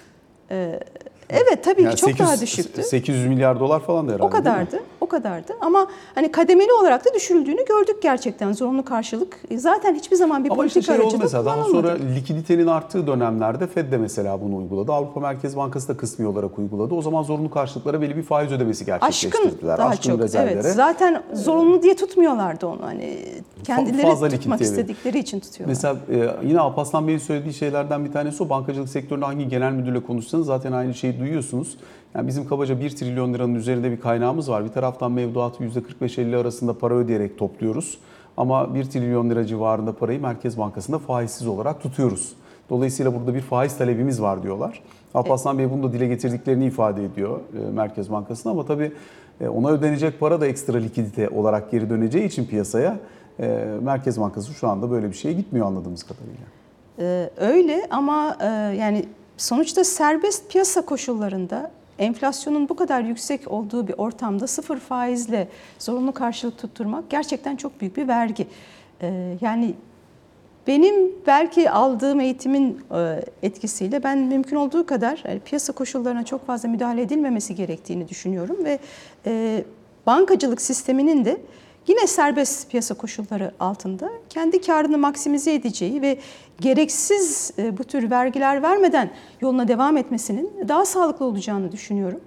[1.29, 2.83] Evet tabii Yani ki çok 800 daha düşüktü.
[2.83, 4.27] 800 milyar dolar falan da herhalde.
[4.27, 5.53] O kadardı, o kadardı.
[5.61, 8.53] Ama hani kademeli olarak da düşürüldüğünü gördük gerçekten.
[8.53, 12.67] Zorunlu karşılık zaten hiçbir zaman bir Ama işte politika şey aracı mesela daha sonra likiditenin
[12.67, 14.91] arttığı dönemlerde Fed de mesela bunu uyguladı.
[14.91, 16.95] Avrupa Merkez Bankası da kısmi olarak uyguladı.
[16.95, 18.99] O zaman zorunlu karşılıklara belli bir faiz ödemesi Aşkın
[19.31, 19.77] gerçekleştirdiler.
[19.77, 20.19] daha Aşkın çok.
[20.21, 20.53] rezervlere.
[20.53, 20.73] Evet.
[20.73, 22.81] Zaten zorunlu diye tutmuyorlardı onu.
[22.81, 23.17] Hani
[23.63, 25.69] kendileri fazla tutmak istedikleri için tutuyorlar.
[25.69, 29.99] Mesela e, yine Alparslan Bey'in söylediği şeylerden bir tanesi o bankacılık sektöründe hangi genel müdürle
[30.03, 31.77] konuşsanız zaten aynı şeyi duyuyorsunuz.
[32.15, 34.65] Yani bizim kabaca 1 trilyon liranın üzerinde bir kaynağımız var.
[34.65, 37.97] Bir taraftan mevduatı %45-50 arasında para ödeyerek topluyoruz.
[38.37, 42.33] Ama 1 trilyon lira civarında parayı Merkez Bankası'nda faizsiz olarak tutuyoruz.
[42.69, 44.81] Dolayısıyla burada bir faiz talebimiz var diyorlar.
[45.13, 48.91] Alparslan Bey bunu da dile getirdiklerini ifade ediyor e, Merkez Bankası'na ama tabii
[49.41, 52.97] e, ona ödenecek para da ekstra likidite olarak geri döneceği için piyasaya
[53.39, 56.45] e, Merkez Bankası şu anda böyle bir şeye gitmiyor anladığımız kadarıyla.
[56.99, 58.37] Ee, öyle ama
[58.79, 59.05] yani
[59.39, 65.47] sonuçta serbest piyasa koşullarında enflasyonun bu kadar yüksek olduğu bir ortamda sıfır faizle
[65.79, 68.47] zorunlu karşılık tutturmak gerçekten çok büyük bir vergi.
[69.01, 69.73] Ee, yani
[70.67, 77.01] benim belki aldığım eğitimin e, etkisiyle ben mümkün olduğu kadar piyasa koşullarına çok fazla müdahale
[77.01, 78.79] edilmemesi gerektiğini düşünüyorum ve
[79.25, 79.63] e,
[80.05, 81.41] bankacılık sisteminin de
[81.89, 86.19] yine serbest piyasa koşulları altında kendi karını maksimize edeceği ve
[86.59, 89.09] gereksiz e, bu tür vergiler vermeden
[89.41, 92.21] yoluna devam etmesinin daha sağlıklı olacağını düşünüyorum.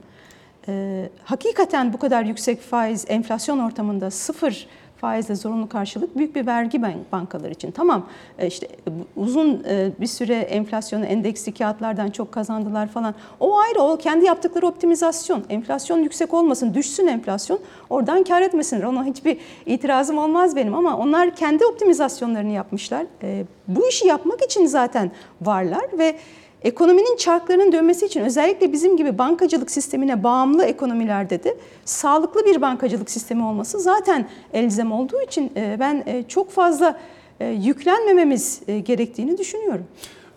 [0.68, 4.66] E, hakikaten bu kadar yüksek faiz enflasyon ortamında sıfır
[5.02, 7.70] faizle zorunlu karşılık büyük bir vergi bankalar için.
[7.70, 8.06] Tamam
[8.38, 13.14] e, işte bu- uzun e, bir süre enflasyonu endeksli kağıtlardan çok kazandılar falan.
[13.40, 15.44] O ayrı o kendi yaptıkları optimizasyon.
[15.48, 17.58] Enflasyon yüksek olmasın, düşsün enflasyon.
[17.90, 18.82] Oradan kar etmesinler.
[18.84, 23.06] Ona hiçbir itirazım olmaz benim ama onlar kendi optimizasyonlarını yapmışlar.
[23.22, 25.10] E, Bu işi yapmak için zaten
[25.42, 26.16] varlar ve
[26.64, 33.10] Ekonominin çarklarının dönmesi için özellikle bizim gibi bankacılık sistemine bağımlı ekonomilerde de sağlıklı bir bankacılık
[33.10, 36.98] sistemi olması zaten elzem olduğu için e, ben e, çok fazla
[37.40, 39.84] e, yüklenmememiz gerektiğini düşünüyorum.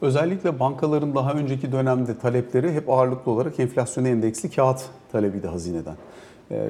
[0.02, 5.96] Özellikle bankaların daha önceki dönemde talepleri hep ağırlıklı olarak enflasyona endeksli kağıt talebiydi hazineden.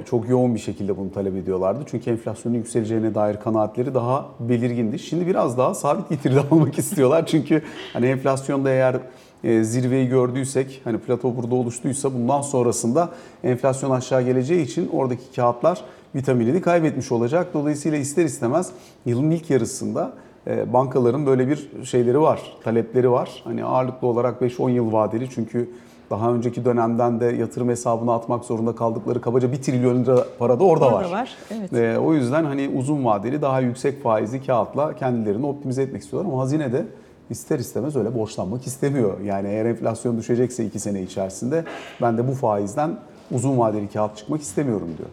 [0.09, 1.83] Çok yoğun bir şekilde bunu talep ediyorlardı.
[1.91, 4.99] Çünkü enflasyonun yükseleceğine dair kanaatleri daha belirgindi.
[4.99, 7.25] Şimdi biraz daha sabit getirili almak istiyorlar.
[7.25, 7.61] Çünkü
[7.93, 8.97] hani enflasyonda eğer
[9.43, 13.09] zirveyi gördüysek, hani plato burada oluştuysa bundan sonrasında
[13.43, 15.81] enflasyon aşağı geleceği için oradaki kağıtlar
[16.15, 17.47] vitaminini kaybetmiş olacak.
[17.53, 18.71] Dolayısıyla ister istemez
[19.05, 20.13] yılın ilk yarısında
[20.47, 23.41] e, bankaların böyle bir şeyleri var, talepleri var.
[23.43, 25.69] Hani ağırlıklı olarak 5-10 yıl vadeli çünkü
[26.09, 30.63] daha önceki dönemden de yatırım hesabına atmak zorunda kaldıkları kabaca 1 trilyon lira para da
[30.63, 31.11] orada, Orada var.
[31.11, 31.73] var, evet.
[31.73, 36.41] E, o yüzden hani uzun vadeli daha yüksek faizli kağıtla kendilerini optimize etmek istiyorlar ama
[36.41, 36.85] hazine de
[37.29, 39.19] ister istemez öyle borçlanmak istemiyor.
[39.19, 41.63] Yani eğer enflasyon düşecekse 2 sene içerisinde
[42.01, 42.97] ben de bu faizden
[43.31, 45.09] uzun vadeli kağıt çıkmak istemiyorum diyor.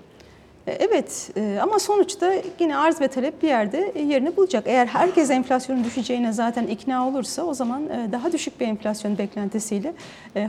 [0.67, 4.65] E, Evet e, ama sonuçta yine arz ve talep bir yerde e, yerini bulacak.
[4.67, 9.95] Eğer herkes enflasyonun düşeceğine zaten ikna olursa o zaman daha düşük bir enflasyon beklentisiyle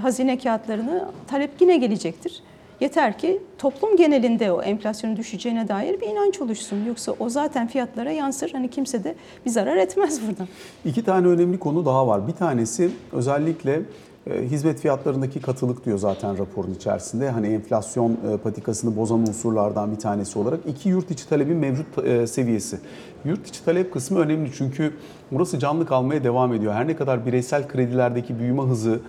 [0.01, 2.43] hazine kağıtlarını talep yine gelecektir.
[2.83, 6.85] Yeter ki toplum genelinde o enflasyonun düşeceğine dair bir inanç oluşsun.
[6.85, 8.51] Yoksa o zaten fiyatlara yansır.
[8.51, 9.15] Hani kimse de
[9.45, 10.47] bir zarar etmez buradan.
[10.85, 12.27] İki tane önemli konu daha var.
[12.27, 13.81] Bir tanesi özellikle
[14.27, 17.29] E, hizmet fiyatlarındaki katılık diyor zaten raporun içerisinde.
[17.29, 20.59] Hani enflasyon e, patikasını bozan unsurlardan bir tanesi olarak.
[20.67, 22.79] iki yurt içi talebin mevcut e, seviyesi.
[23.25, 24.93] Yurt içi talep kısmı önemli çünkü
[25.31, 26.73] burası canlı kalmaya devam ediyor.
[26.73, 28.99] Her ne kadar bireysel kredilerdeki büyüme hızı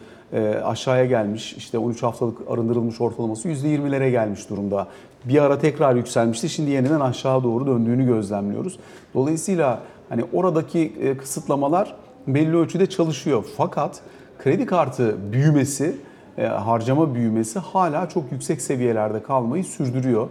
[0.65, 1.53] aşağıya gelmiş.
[1.53, 4.87] İşte 13 haftalık arındırılmış ortalaması %20'lere gelmiş durumda.
[5.25, 6.49] Bir ara tekrar yükselmişti.
[6.49, 8.79] Şimdi yeniden aşağı doğru döndüğünü gözlemliyoruz.
[9.15, 13.45] Dolayısıyla hani oradaki e, kısıtlamalar belli ölçüde çalışıyor.
[13.57, 14.01] Fakat
[14.39, 15.97] kredi kartı büyümesi,
[16.39, 20.29] e, harcama büyümesi hala çok yüksek seviyelerde kalmayı sürdürüyor.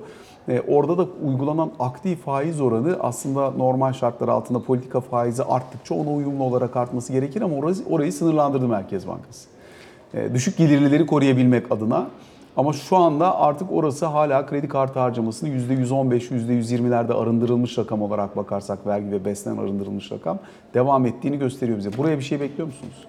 [0.48, 6.10] E, Orada da uygulanan aktif faiz oranı aslında normal şartlar altında politika faizi arttıkça ona
[6.14, 9.53] uyumlu olarak artması gerekir ama orayı, orayı sınırlandırdı Merkez Bankası.
[10.14, 12.08] E, Düşük gelirlileri koruyabilmek adına.
[12.58, 18.88] Ama şu anda artık orası hala kredi kartı harcamasını %115, %120'lerde arındırılmış rakam olarak bakarsak
[18.88, 20.40] vergi ve BES'ten arındırılmış rakam
[20.74, 21.98] devam ettiğini gösteriyor bize.
[21.98, 23.08] Buraya bir şey bekliyor musunuz?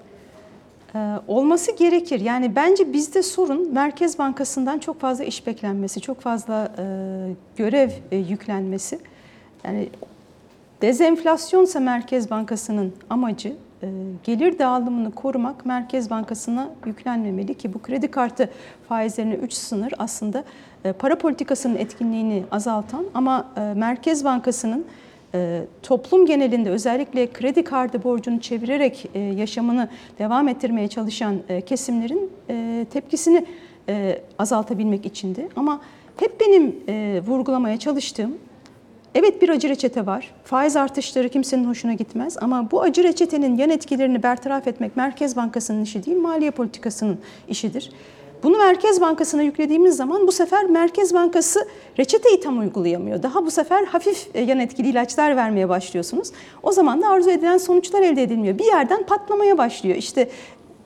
[0.94, 2.20] Ee, olması gerekir.
[2.20, 6.84] Yani bence bizde sorun Merkez Bankası'ndan çok fazla iş beklenmesi, çok fazla e,
[7.56, 8.98] görev e, yüklenmesi.
[9.64, 9.88] Yani
[10.82, 13.52] dezenflasyonsa Merkez Bankası'nın amacı
[14.24, 18.50] gelir dağılımını korumak Merkez Bankası'na yüklenmemeli ki bu kredi kartı
[18.88, 20.44] faizlerine 3 sınır aslında
[20.84, 24.84] e, para politikasının etkinliğini azaltan ama e, Merkez Bankası'nın
[25.34, 32.30] e, toplum genelinde özellikle kredi kartı borcunu çevirerek e, yaşamını devam ettirmeye çalışan e, kesimlerin
[32.50, 33.46] e, tepkisini
[33.88, 35.48] e, azaltabilmek içindi.
[35.56, 35.80] Ama
[36.16, 38.38] hep benim e, vurgulamaya çalıştığım
[39.14, 40.30] Evet bir acı reçete var.
[40.44, 45.82] Faiz artışları kimsenin hoşuna gitmez ama bu acı reçetenin yan etkilerini bertaraf etmek Merkez Bankası'nın
[45.82, 47.90] işi değil, maliye politikasının işidir.
[48.42, 53.22] Bunu Merkez Bankası'na yüklediğimiz zaman bu sefer Merkez Bankası reçeteyi tam uygulayamıyor.
[53.22, 56.32] Daha bu sefer hafif e, yan etkili ilaçlar vermeye başlıyorsunuz.
[56.62, 58.58] O zaman da arzu edilen sonuçlar elde edilmiyor.
[58.58, 59.96] Bir yerden patlamaya başlıyor.
[59.96, 60.28] İşte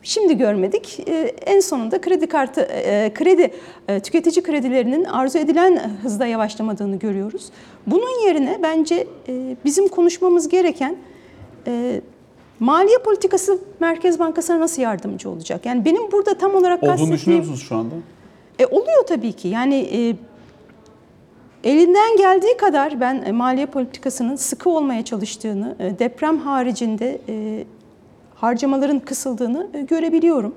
[0.08, 1.00] Şimdi görmedik.
[1.08, 3.50] Ee, En sonunda kredi kartı, e, kredi
[3.88, 7.46] e, tüketici kredilerinin arzu edilen hızda yavaşlamadığını görüyoruz.
[7.86, 10.96] Bunun yerine bence e, bizim konuşmamız gereken
[11.66, 12.00] e,
[12.60, 15.66] maliye politikası Merkez Bankası'na nasıl yardımcı olacak?
[15.66, 17.16] Yani benim burada tam olarak Olduğunu kastettiğim...
[17.18, 17.94] düşünüyor musunuz şu anda?
[18.58, 19.48] E, oluyor tabii ki.
[19.48, 20.16] Yani e,
[21.70, 27.64] elinden geldiği kadar ben e, maliye politikasının sıkı olmaya çalıştığını, e, deprem haricinde e,
[28.40, 30.54] harcamaların kısıldığını e, görebiliyorum.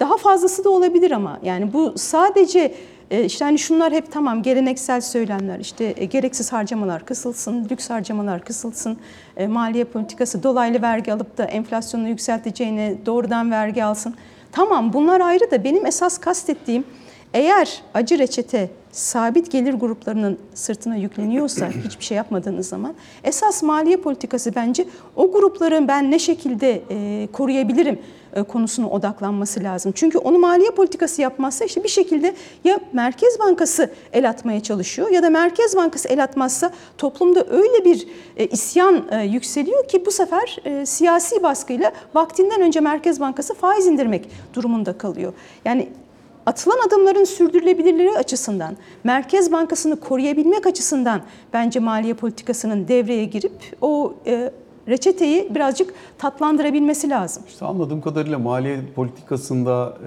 [0.00, 2.74] Daha fazlası da olabilir ama yani bu sadece
[3.10, 8.44] e, işte hani şunlar hep tamam geleneksel söylemler işte e, gereksiz harcamalar kısılsın, lüks harcamalar
[8.44, 8.98] kısılsın,
[9.48, 14.14] maliye politikası dolaylı vergi alıp da enflasyonu yükselteceğine doğrudan vergi alsın.
[14.52, 16.84] Tamam bunlar ayrı da benim esas kastettiğim
[17.34, 24.54] eğer acı reçete sabit gelir gruplarının sırtına yükleniyorsa hiçbir şey yapmadığınız zaman esas maliye politikası
[24.54, 24.84] bence
[25.16, 27.98] o grupların ben ne şekilde e, koruyabilirim
[28.36, 29.92] e, konusuna odaklanması lazım.
[29.94, 35.22] Çünkü onu maliye politikası yapmazsa işte bir şekilde ya Merkez Bankası el atmaya çalışıyor ya
[35.22, 38.06] da Merkez Bankası el atmazsa toplumda öyle bir
[38.36, 43.86] e, isyan e, yükseliyor ki bu sefer e, siyasi baskıyla vaktinden önce Merkez Bankası faiz
[43.86, 45.32] indirmek durumunda kalıyor.
[45.64, 45.88] Yani
[46.46, 54.52] atılan adımların sürdürülebilirliği açısından, Merkez Bankası'nı koruyabilmek açısından bence maliye politikasının devreye girip o e,
[54.88, 57.42] reçeteyi birazcık tatlandırabilmesi lazım.
[57.48, 59.98] İşte anladığım kadarıyla maliye politikasında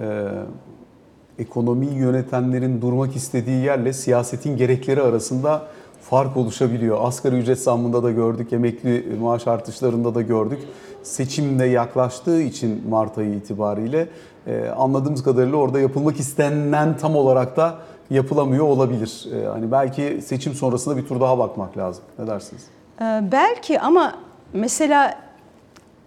[1.38, 5.62] e, ekonomiyi yönetenlerin durmak istediği yerle siyasetin gerekleri arasında
[6.02, 6.98] fark oluşabiliyor.
[7.00, 10.58] Asgari ücret zammında da gördük, emekli maaş artışlarında da gördük.
[11.02, 14.08] Seçimde yaklaştığı için Mart ayı itibariyle
[14.50, 17.78] e, anladığımız kadarıyla orada yapılmak istenilen tam olarak da
[18.10, 19.26] yapılamıyor olabilir.
[19.42, 22.04] E, hani belki seçim sonrasında bir tur daha bakmak lazım.
[22.18, 22.62] Ne dersiniz?
[23.00, 24.14] Ee, belki ama
[24.52, 25.14] mesela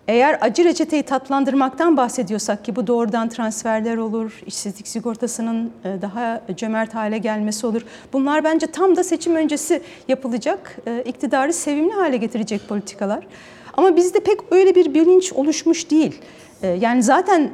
[0.07, 6.95] eğer acı reçeteyi tatlandırmaktan bahsediyorsak ki bu doğrudan transferler olur, işsizlik sigortasının e, daha cömert
[6.95, 7.81] hale gelmesi olur.
[8.13, 13.27] Bunlar bence tam da seçim öncesi yapılacak, e, iktidarı sevimli hale getirecek politikalar.
[13.73, 16.21] Ama bizde pek öyle bir bilinç oluşmuş değil.
[16.61, 17.51] E, Yani zaten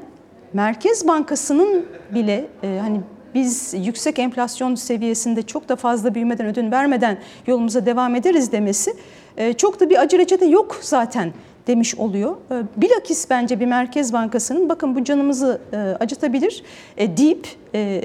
[0.54, 3.02] Merkez Bankası'nın bile e, hani
[3.36, 8.94] biz yüksek enflasyon seviyesinde çok da fazla büyümeden ödün vermeden yolumuza devam ederiz demesi
[9.38, 11.34] e, çok da bir acı reçete yok zaten
[11.68, 12.36] demiş oluyor.
[12.52, 16.64] E, Bilakis bence bir Merkez Bankası'nın bakın bu canımızı e, acıtabilir
[16.98, 18.02] e, deyip e,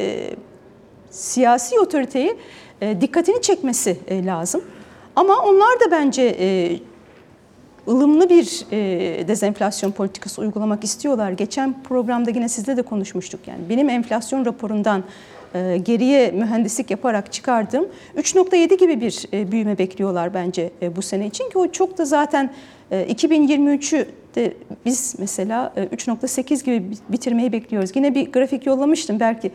[1.11, 2.37] siyasi otoriteyi
[2.81, 4.65] e, dikkatini çekmesi e, lazım.
[5.17, 6.79] Ama onlar da bence e,
[7.89, 11.31] ılımlı bir e, dezenflasyon politikası uygulamak istiyorlar.
[11.31, 13.41] Geçen programda yine sizle de konuşmuştuk.
[13.47, 15.05] Yani benim enflasyon raporundan
[15.55, 21.27] e, geriye mühendislik yaparak çıkardığım 3.7 gibi bir e, büyüme bekliyorlar bence e, bu sene
[21.27, 22.51] için ki o çok da zaten
[22.91, 27.91] e, 2023'ü de biz mesela e, 3.8 gibi bitirmeyi bekliyoruz.
[27.95, 29.53] Yine bir grafik yollamıştım belki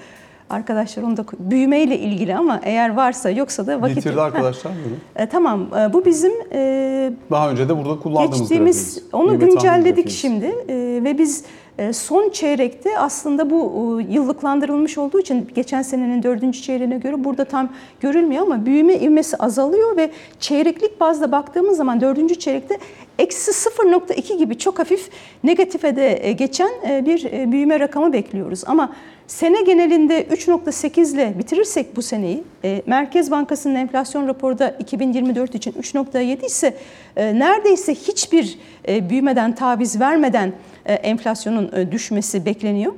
[0.50, 4.74] arkadaşlar onu da büyümeyle ilgili ama eğer varsa yoksa da vakit Getirdi arkadaşlar.
[4.74, 4.80] Ha,
[5.24, 9.14] e, tamam e, bu bizim e, Daha önce de burada kullandığımız Geçtiğimiz grafiğimiz.
[9.14, 11.44] onu tahmin güncelledik şimdi e, ve biz
[11.78, 17.46] e, son çeyrekte aslında bu e, yıllıklandırılmış olduğu için geçen senenin dördüncü çeyreğine göre burada
[17.46, 22.78] tam görülmüyor ama büyüme ivmesi azalıyor ve çeyreklik bazda baktığımız zaman dördüncü çeyrekte
[23.20, 25.10] eksi 0.2 gibi çok hafif
[25.44, 28.64] negatife de e, geçen e, bir e, büyüme rakamı bekliyoruz.
[28.66, 28.96] Ama
[29.28, 32.44] sene genelinde 3.8 ile bitirirsek bu seneyi,
[32.86, 36.78] Merkez Bankası'nın enflasyon raporu da 2024 için 3.7 ise
[37.18, 40.54] neredeyse hiçbir büyümeden taviz vermeden
[40.86, 42.94] enflasyonun düşmesi bekleniyor.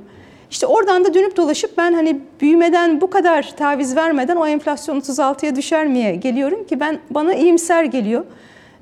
[0.50, 5.56] İşte oradan da dönüp dolaşıp ben hani büyümeden bu kadar taviz vermeden o enflasyon 36'ya
[5.56, 8.24] düşer miye geliyorum ki ben bana iyimser geliyor.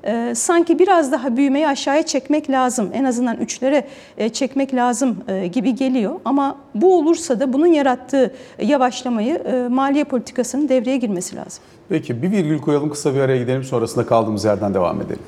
[0.05, 2.89] Ee, sanki biraz daha büyümeyi aşağıya çekmek lazım.
[2.93, 3.87] En azından üçlere
[4.17, 6.19] e, çekmek lazım e, gibi geliyor.
[6.25, 11.63] Ama bu olursa da bunun yarattığı yavaşlamayı e, maliye politikasının devreye girmesi lazım.
[11.89, 15.23] Peki bir virgül koyalım kısa bir araya gidelim sonrasında kaldığımız yerden devam edelim.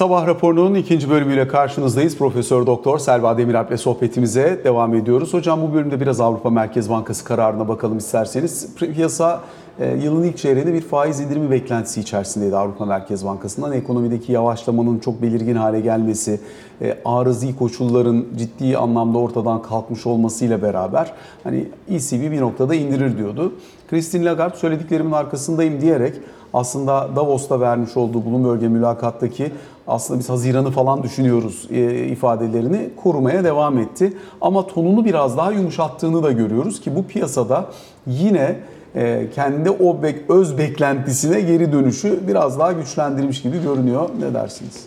[0.00, 2.18] Sabah raporunun ikinci bölümüyle karşınızdayız.
[2.18, 5.34] Profesör Doktor Selva Demiralp ile sohbetimize devam ediyoruz.
[5.34, 8.74] Hocam bu bölümde biraz Avrupa Merkez Bankası kararına bakalım isterseniz.
[8.76, 9.40] Piyasa
[9.80, 13.72] e, yılın ilk çeyreğinde bir faiz indirimi beklentisi içerisindeydi Avrupa Merkez Bankası'ndan.
[13.72, 16.40] Ekonomideki yavaşlamanın çok belirgin hale gelmesi,
[16.82, 21.12] e, arızi koşulların ciddi anlamda ortadan kalkmış olmasıyla beraber
[21.44, 23.52] hani ECB bir noktada indirir diyordu.
[23.90, 26.14] Christine Lagarde söylediklerimin arkasındayım diyerek
[26.54, 29.52] aslında Davos'ta vermiş olduğu Bloomberg'e mülakattaki
[29.90, 34.12] aslında biz Haziran'ı falan düşünüyoruz e, ifadelerini korumaya devam etti.
[34.40, 37.66] Ama tonunu biraz daha yumuşattığını da görüyoruz ki bu piyasada
[38.06, 38.56] yine
[38.94, 44.08] e, kendi o bek- öz beklentisine geri dönüşü biraz daha güçlendirmiş gibi görünüyor.
[44.20, 44.84] Ne dersiniz?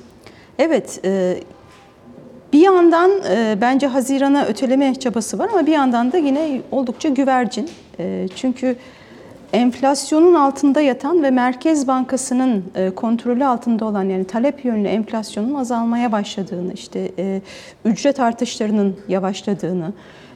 [0.60, 1.38] Evet, e,
[2.54, 7.70] bir yandan e, bence Haziran'a öteleme çabası var ama bir yandan da yine oldukça güvercin.
[8.00, 8.76] E, Çünkü
[9.54, 16.12] enflasyonun altında yatan ve Merkez Bankası'nın e, kontrolü altında olan yani talep yönlü enflasyonun azalmaya
[16.12, 17.42] başladığını, işte e,
[17.86, 19.94] ücret artışlarının yavaşladığını,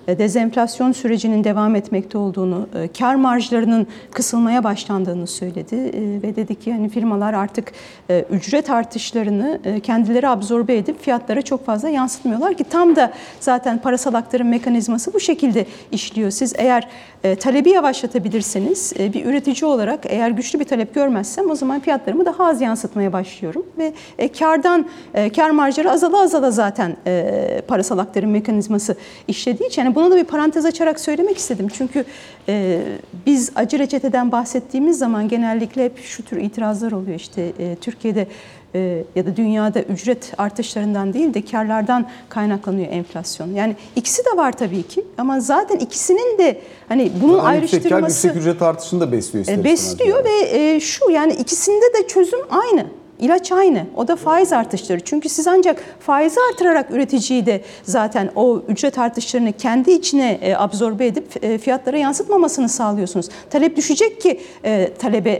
[0.07, 6.73] dezenflasyon sürecinin devam etmekte olduğunu, e, kar marjlarının kısılmaya başlandığını söyledi E, ve dedi ki
[6.73, 7.71] hani firmalar artık
[8.09, 13.81] e, ücret artışlarını e, kendileri absorbe edip fiyatlara çok fazla yansıtmıyorlar ki tam da zaten
[13.81, 16.31] parasal aktarım mekanizması bu şekilde işliyor.
[16.31, 16.87] Siz eğer
[17.23, 22.25] e, talebi yavaşlatabilirseniz e, bir üretici olarak eğer güçlü bir talep görmezsem o zaman fiyatlarımı
[22.25, 27.97] daha az yansıtmaya başlıyorum ve e, kardan e, kar marjları azala azala zaten e, parasal
[27.97, 28.95] aktarım mekanizması
[29.27, 31.67] işlediği için yani bunu da bir parantez açarak söylemek istedim.
[31.73, 32.05] Çünkü
[32.49, 32.81] e,
[33.25, 37.15] biz acı reçeteden bahsettiğimiz zaman genellikle hep şu tür itirazlar oluyor.
[37.15, 38.27] İşte e, Türkiye'de
[38.75, 43.53] e, ya da dünyada ücret artışlarından değil de karlardan kaynaklanıyor enflasyon.
[43.53, 48.01] Yani ikisi de var tabii ki ama zaten ikisinin de hani bunun Zaten yüksek kar,
[48.03, 50.25] yüksek ücret artışını da besliyor e, besliyor yani.
[50.25, 52.85] ve e, şu yani ikisinde de çözüm aynı.
[53.19, 53.85] İlaç aynı.
[53.95, 54.99] O da faiz artışları.
[54.99, 61.05] Çünkü siz ancak faizi artırarak üreticiyi de zaten o ücret artışlarını kendi içine e, absorbe
[61.07, 63.29] edip e, fiyatlara yansıtmamasını sağlıyorsunuz.
[63.49, 65.37] Talep düşecek ki e, talebe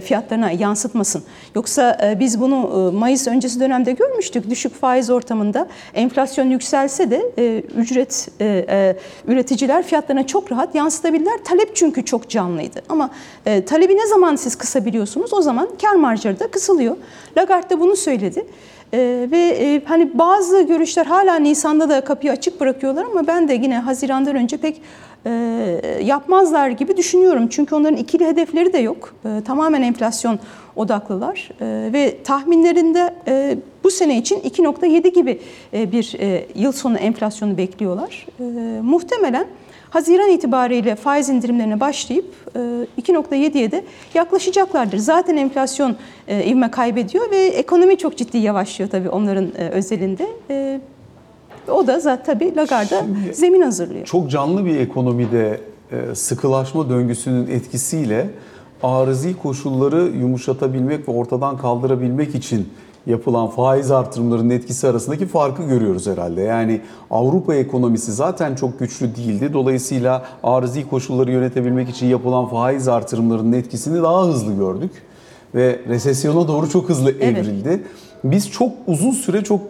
[0.00, 1.22] fiyatlarına yansıtmasın.
[1.54, 4.50] Yoksa biz bunu Mayıs öncesi dönemde görmüştük.
[4.50, 7.20] Düşük faiz ortamında enflasyon yükselse de
[7.76, 8.28] ücret
[9.26, 11.44] üreticiler fiyatlarına çok rahat yansıtabilirler.
[11.44, 12.82] Talep çünkü çok canlıydı.
[12.88, 13.10] Ama
[13.66, 15.32] talebi ne zaman siz kısabiliyorsunuz?
[15.32, 16.96] O zaman kar marjları da kısılıyor.
[17.36, 18.44] Lagarde de bunu söyledi.
[18.94, 23.54] Ee, ve e, hani bazı görüşler hala Nisan'da da kapıyı açık bırakıyorlar ama ben de
[23.54, 24.82] yine Haziran'dan önce pek
[25.26, 25.30] e,
[26.04, 27.48] yapmazlar gibi düşünüyorum.
[27.48, 29.14] Çünkü onların ikili hedefleri de yok.
[29.24, 30.38] E, tamamen enflasyon
[30.76, 35.40] odaklılar E, ve tahminlerinde e, bu sene için 2.7 gibi
[35.72, 38.26] e, bir e, yıl sonu enflasyonu bekliyorlar.
[38.40, 38.42] E,
[38.82, 39.46] muhtemelen
[39.90, 42.24] Haziran itibariyle faiz indirimlerine başlayıp
[42.56, 42.58] e,
[43.02, 44.98] 2.7'ye de yaklaşacaklardır.
[44.98, 45.96] Zaten enflasyon
[46.28, 50.26] e, ivme kaybediyor ve ekonomi çok ciddi yavaşlıyor tabii onların e, özelinde.
[50.50, 50.80] E,
[51.72, 54.06] O da zaten tabii Lagarde'a Şimdi- zemin hazırlıyor.
[54.06, 55.60] Çok canlı bir ekonomide
[55.92, 58.26] e, sıkılaşma döngüsünün etkisiyle
[58.82, 62.68] arızi koşulları yumuşatabilmek ve ortadan kaldırabilmek için
[63.06, 66.40] yapılan faiz artırımlarının etkisi arasındaki farkı görüyoruz herhalde.
[66.40, 66.80] Yani
[67.10, 69.52] Avrupa ekonomisi zaten çok güçlü değildi.
[69.52, 74.92] Dolayısıyla arızi koşulları yönetebilmek için yapılan faiz artırımlarının etkisini daha hızlı gördük
[75.54, 77.22] ve resesyona doğru çok hızlı Evet.
[77.38, 77.82] evrildi.
[78.24, 79.60] Biz çok uzun süre çok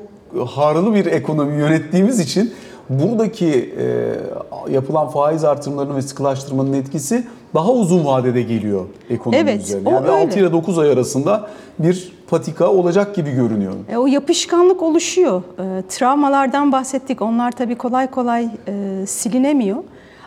[0.46, 2.52] harlı bir ekonomi yönettiğimiz için
[2.90, 7.24] buradaki e, yapılan faiz artırımlarının ve sıkılaştırmanın etkisi
[7.54, 9.90] daha uzun vadede geliyor ekonomi Evet, üzerine.
[9.90, 10.26] Yani öyle.
[10.26, 13.72] 6 ile 9 ay arasında bir patika olacak gibi görünüyor.
[13.92, 15.42] E, o yapışkanlık oluşuyor.
[15.58, 17.22] E, travmalardan bahsettik.
[17.22, 19.76] Onlar tabii kolay kolay e, silinemiyor.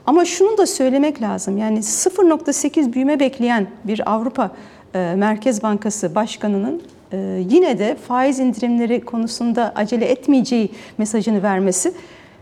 [0.06, 1.58] Ama şunu da söylemek lazım.
[1.58, 4.52] Yani 0.8 büyüme bekleyen bir Avrupa
[4.96, 11.94] e, Merkez Bankası Başkanı'nın e, yine de faiz indirimleri konusunda acele etmeyeceği mesajını vermesi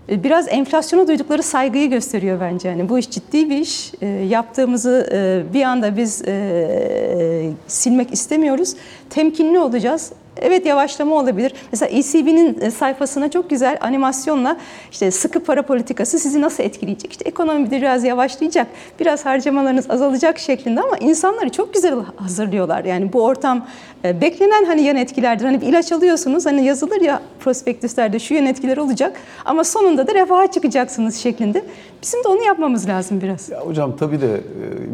[0.10, 2.70] biraz enflasyona duydukları saygıyı gösteriyor bence.
[2.70, 3.92] Yani bu iş ciddi bir iş.
[4.02, 8.76] E, yaptığımızı e, bir anda biz e, silmek istemiyoruz.
[9.10, 10.12] Temkinli olacağız.
[10.38, 11.54] Evet yavaşlama olabilir.
[11.72, 14.58] Mesela ECB'nin e, sayfasına çok güzel animasyonla
[14.92, 17.12] işte sıkı para politikası sizi nasıl etkileyecek?
[17.12, 18.68] İşte ekonomi biraz yavaşlayacak,
[19.00, 22.86] biraz harcamalarınız azalacak şeklinde ama insanları çok güzel hazırlıyorlar.
[22.86, 23.68] Yani bu ortam
[24.04, 25.46] e, beklenen hani yan etkilerdir.
[25.46, 30.14] Hani bir ilaç alıyorsunuz hani yazılır ya prospektüslerde şu yan etkiler olacak ama sonunda da
[30.14, 31.66] refaha çıkacaksınız şeklinde.
[32.04, 33.50] Bizim de onu yapmamız lazım biraz.
[33.50, 34.40] Ya hocam tabii de e,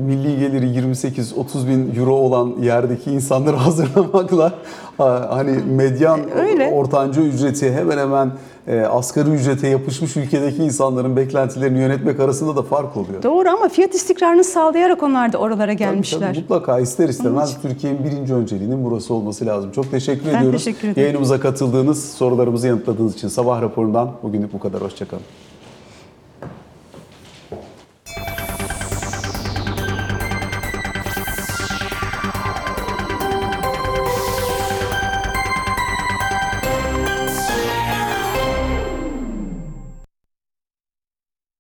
[0.08, 4.54] milli geliri 28-30 bin euro olan yerdeki insanları hazırlamakla
[4.98, 6.72] ha, hani medyan Öyle.
[6.74, 8.32] ortanca ücreti hemen hemen
[8.68, 13.24] e, asgari ücrete yapışmış ülkedeki insanların beklentilerini yönetmek arasında da fark oluyor.
[13.24, 16.20] Doğru ama fiyat istikrarını sağlayarak onlar da oralara Tabii, gelmişler.
[16.30, 19.72] tabii, mutlaka ister istemez Türkiye'nin birinci önceliğinin burası olması lazım.
[19.72, 20.64] Çok teşekkür Ben ediyoruz.
[20.66, 21.02] teşekkür ederim.
[21.02, 24.82] Yayınımıza katıldığınız, sorularımızı yanıtladığınız için sabah raporundan bugünlük bu kadar.
[24.82, 25.24] Hoşçakalın.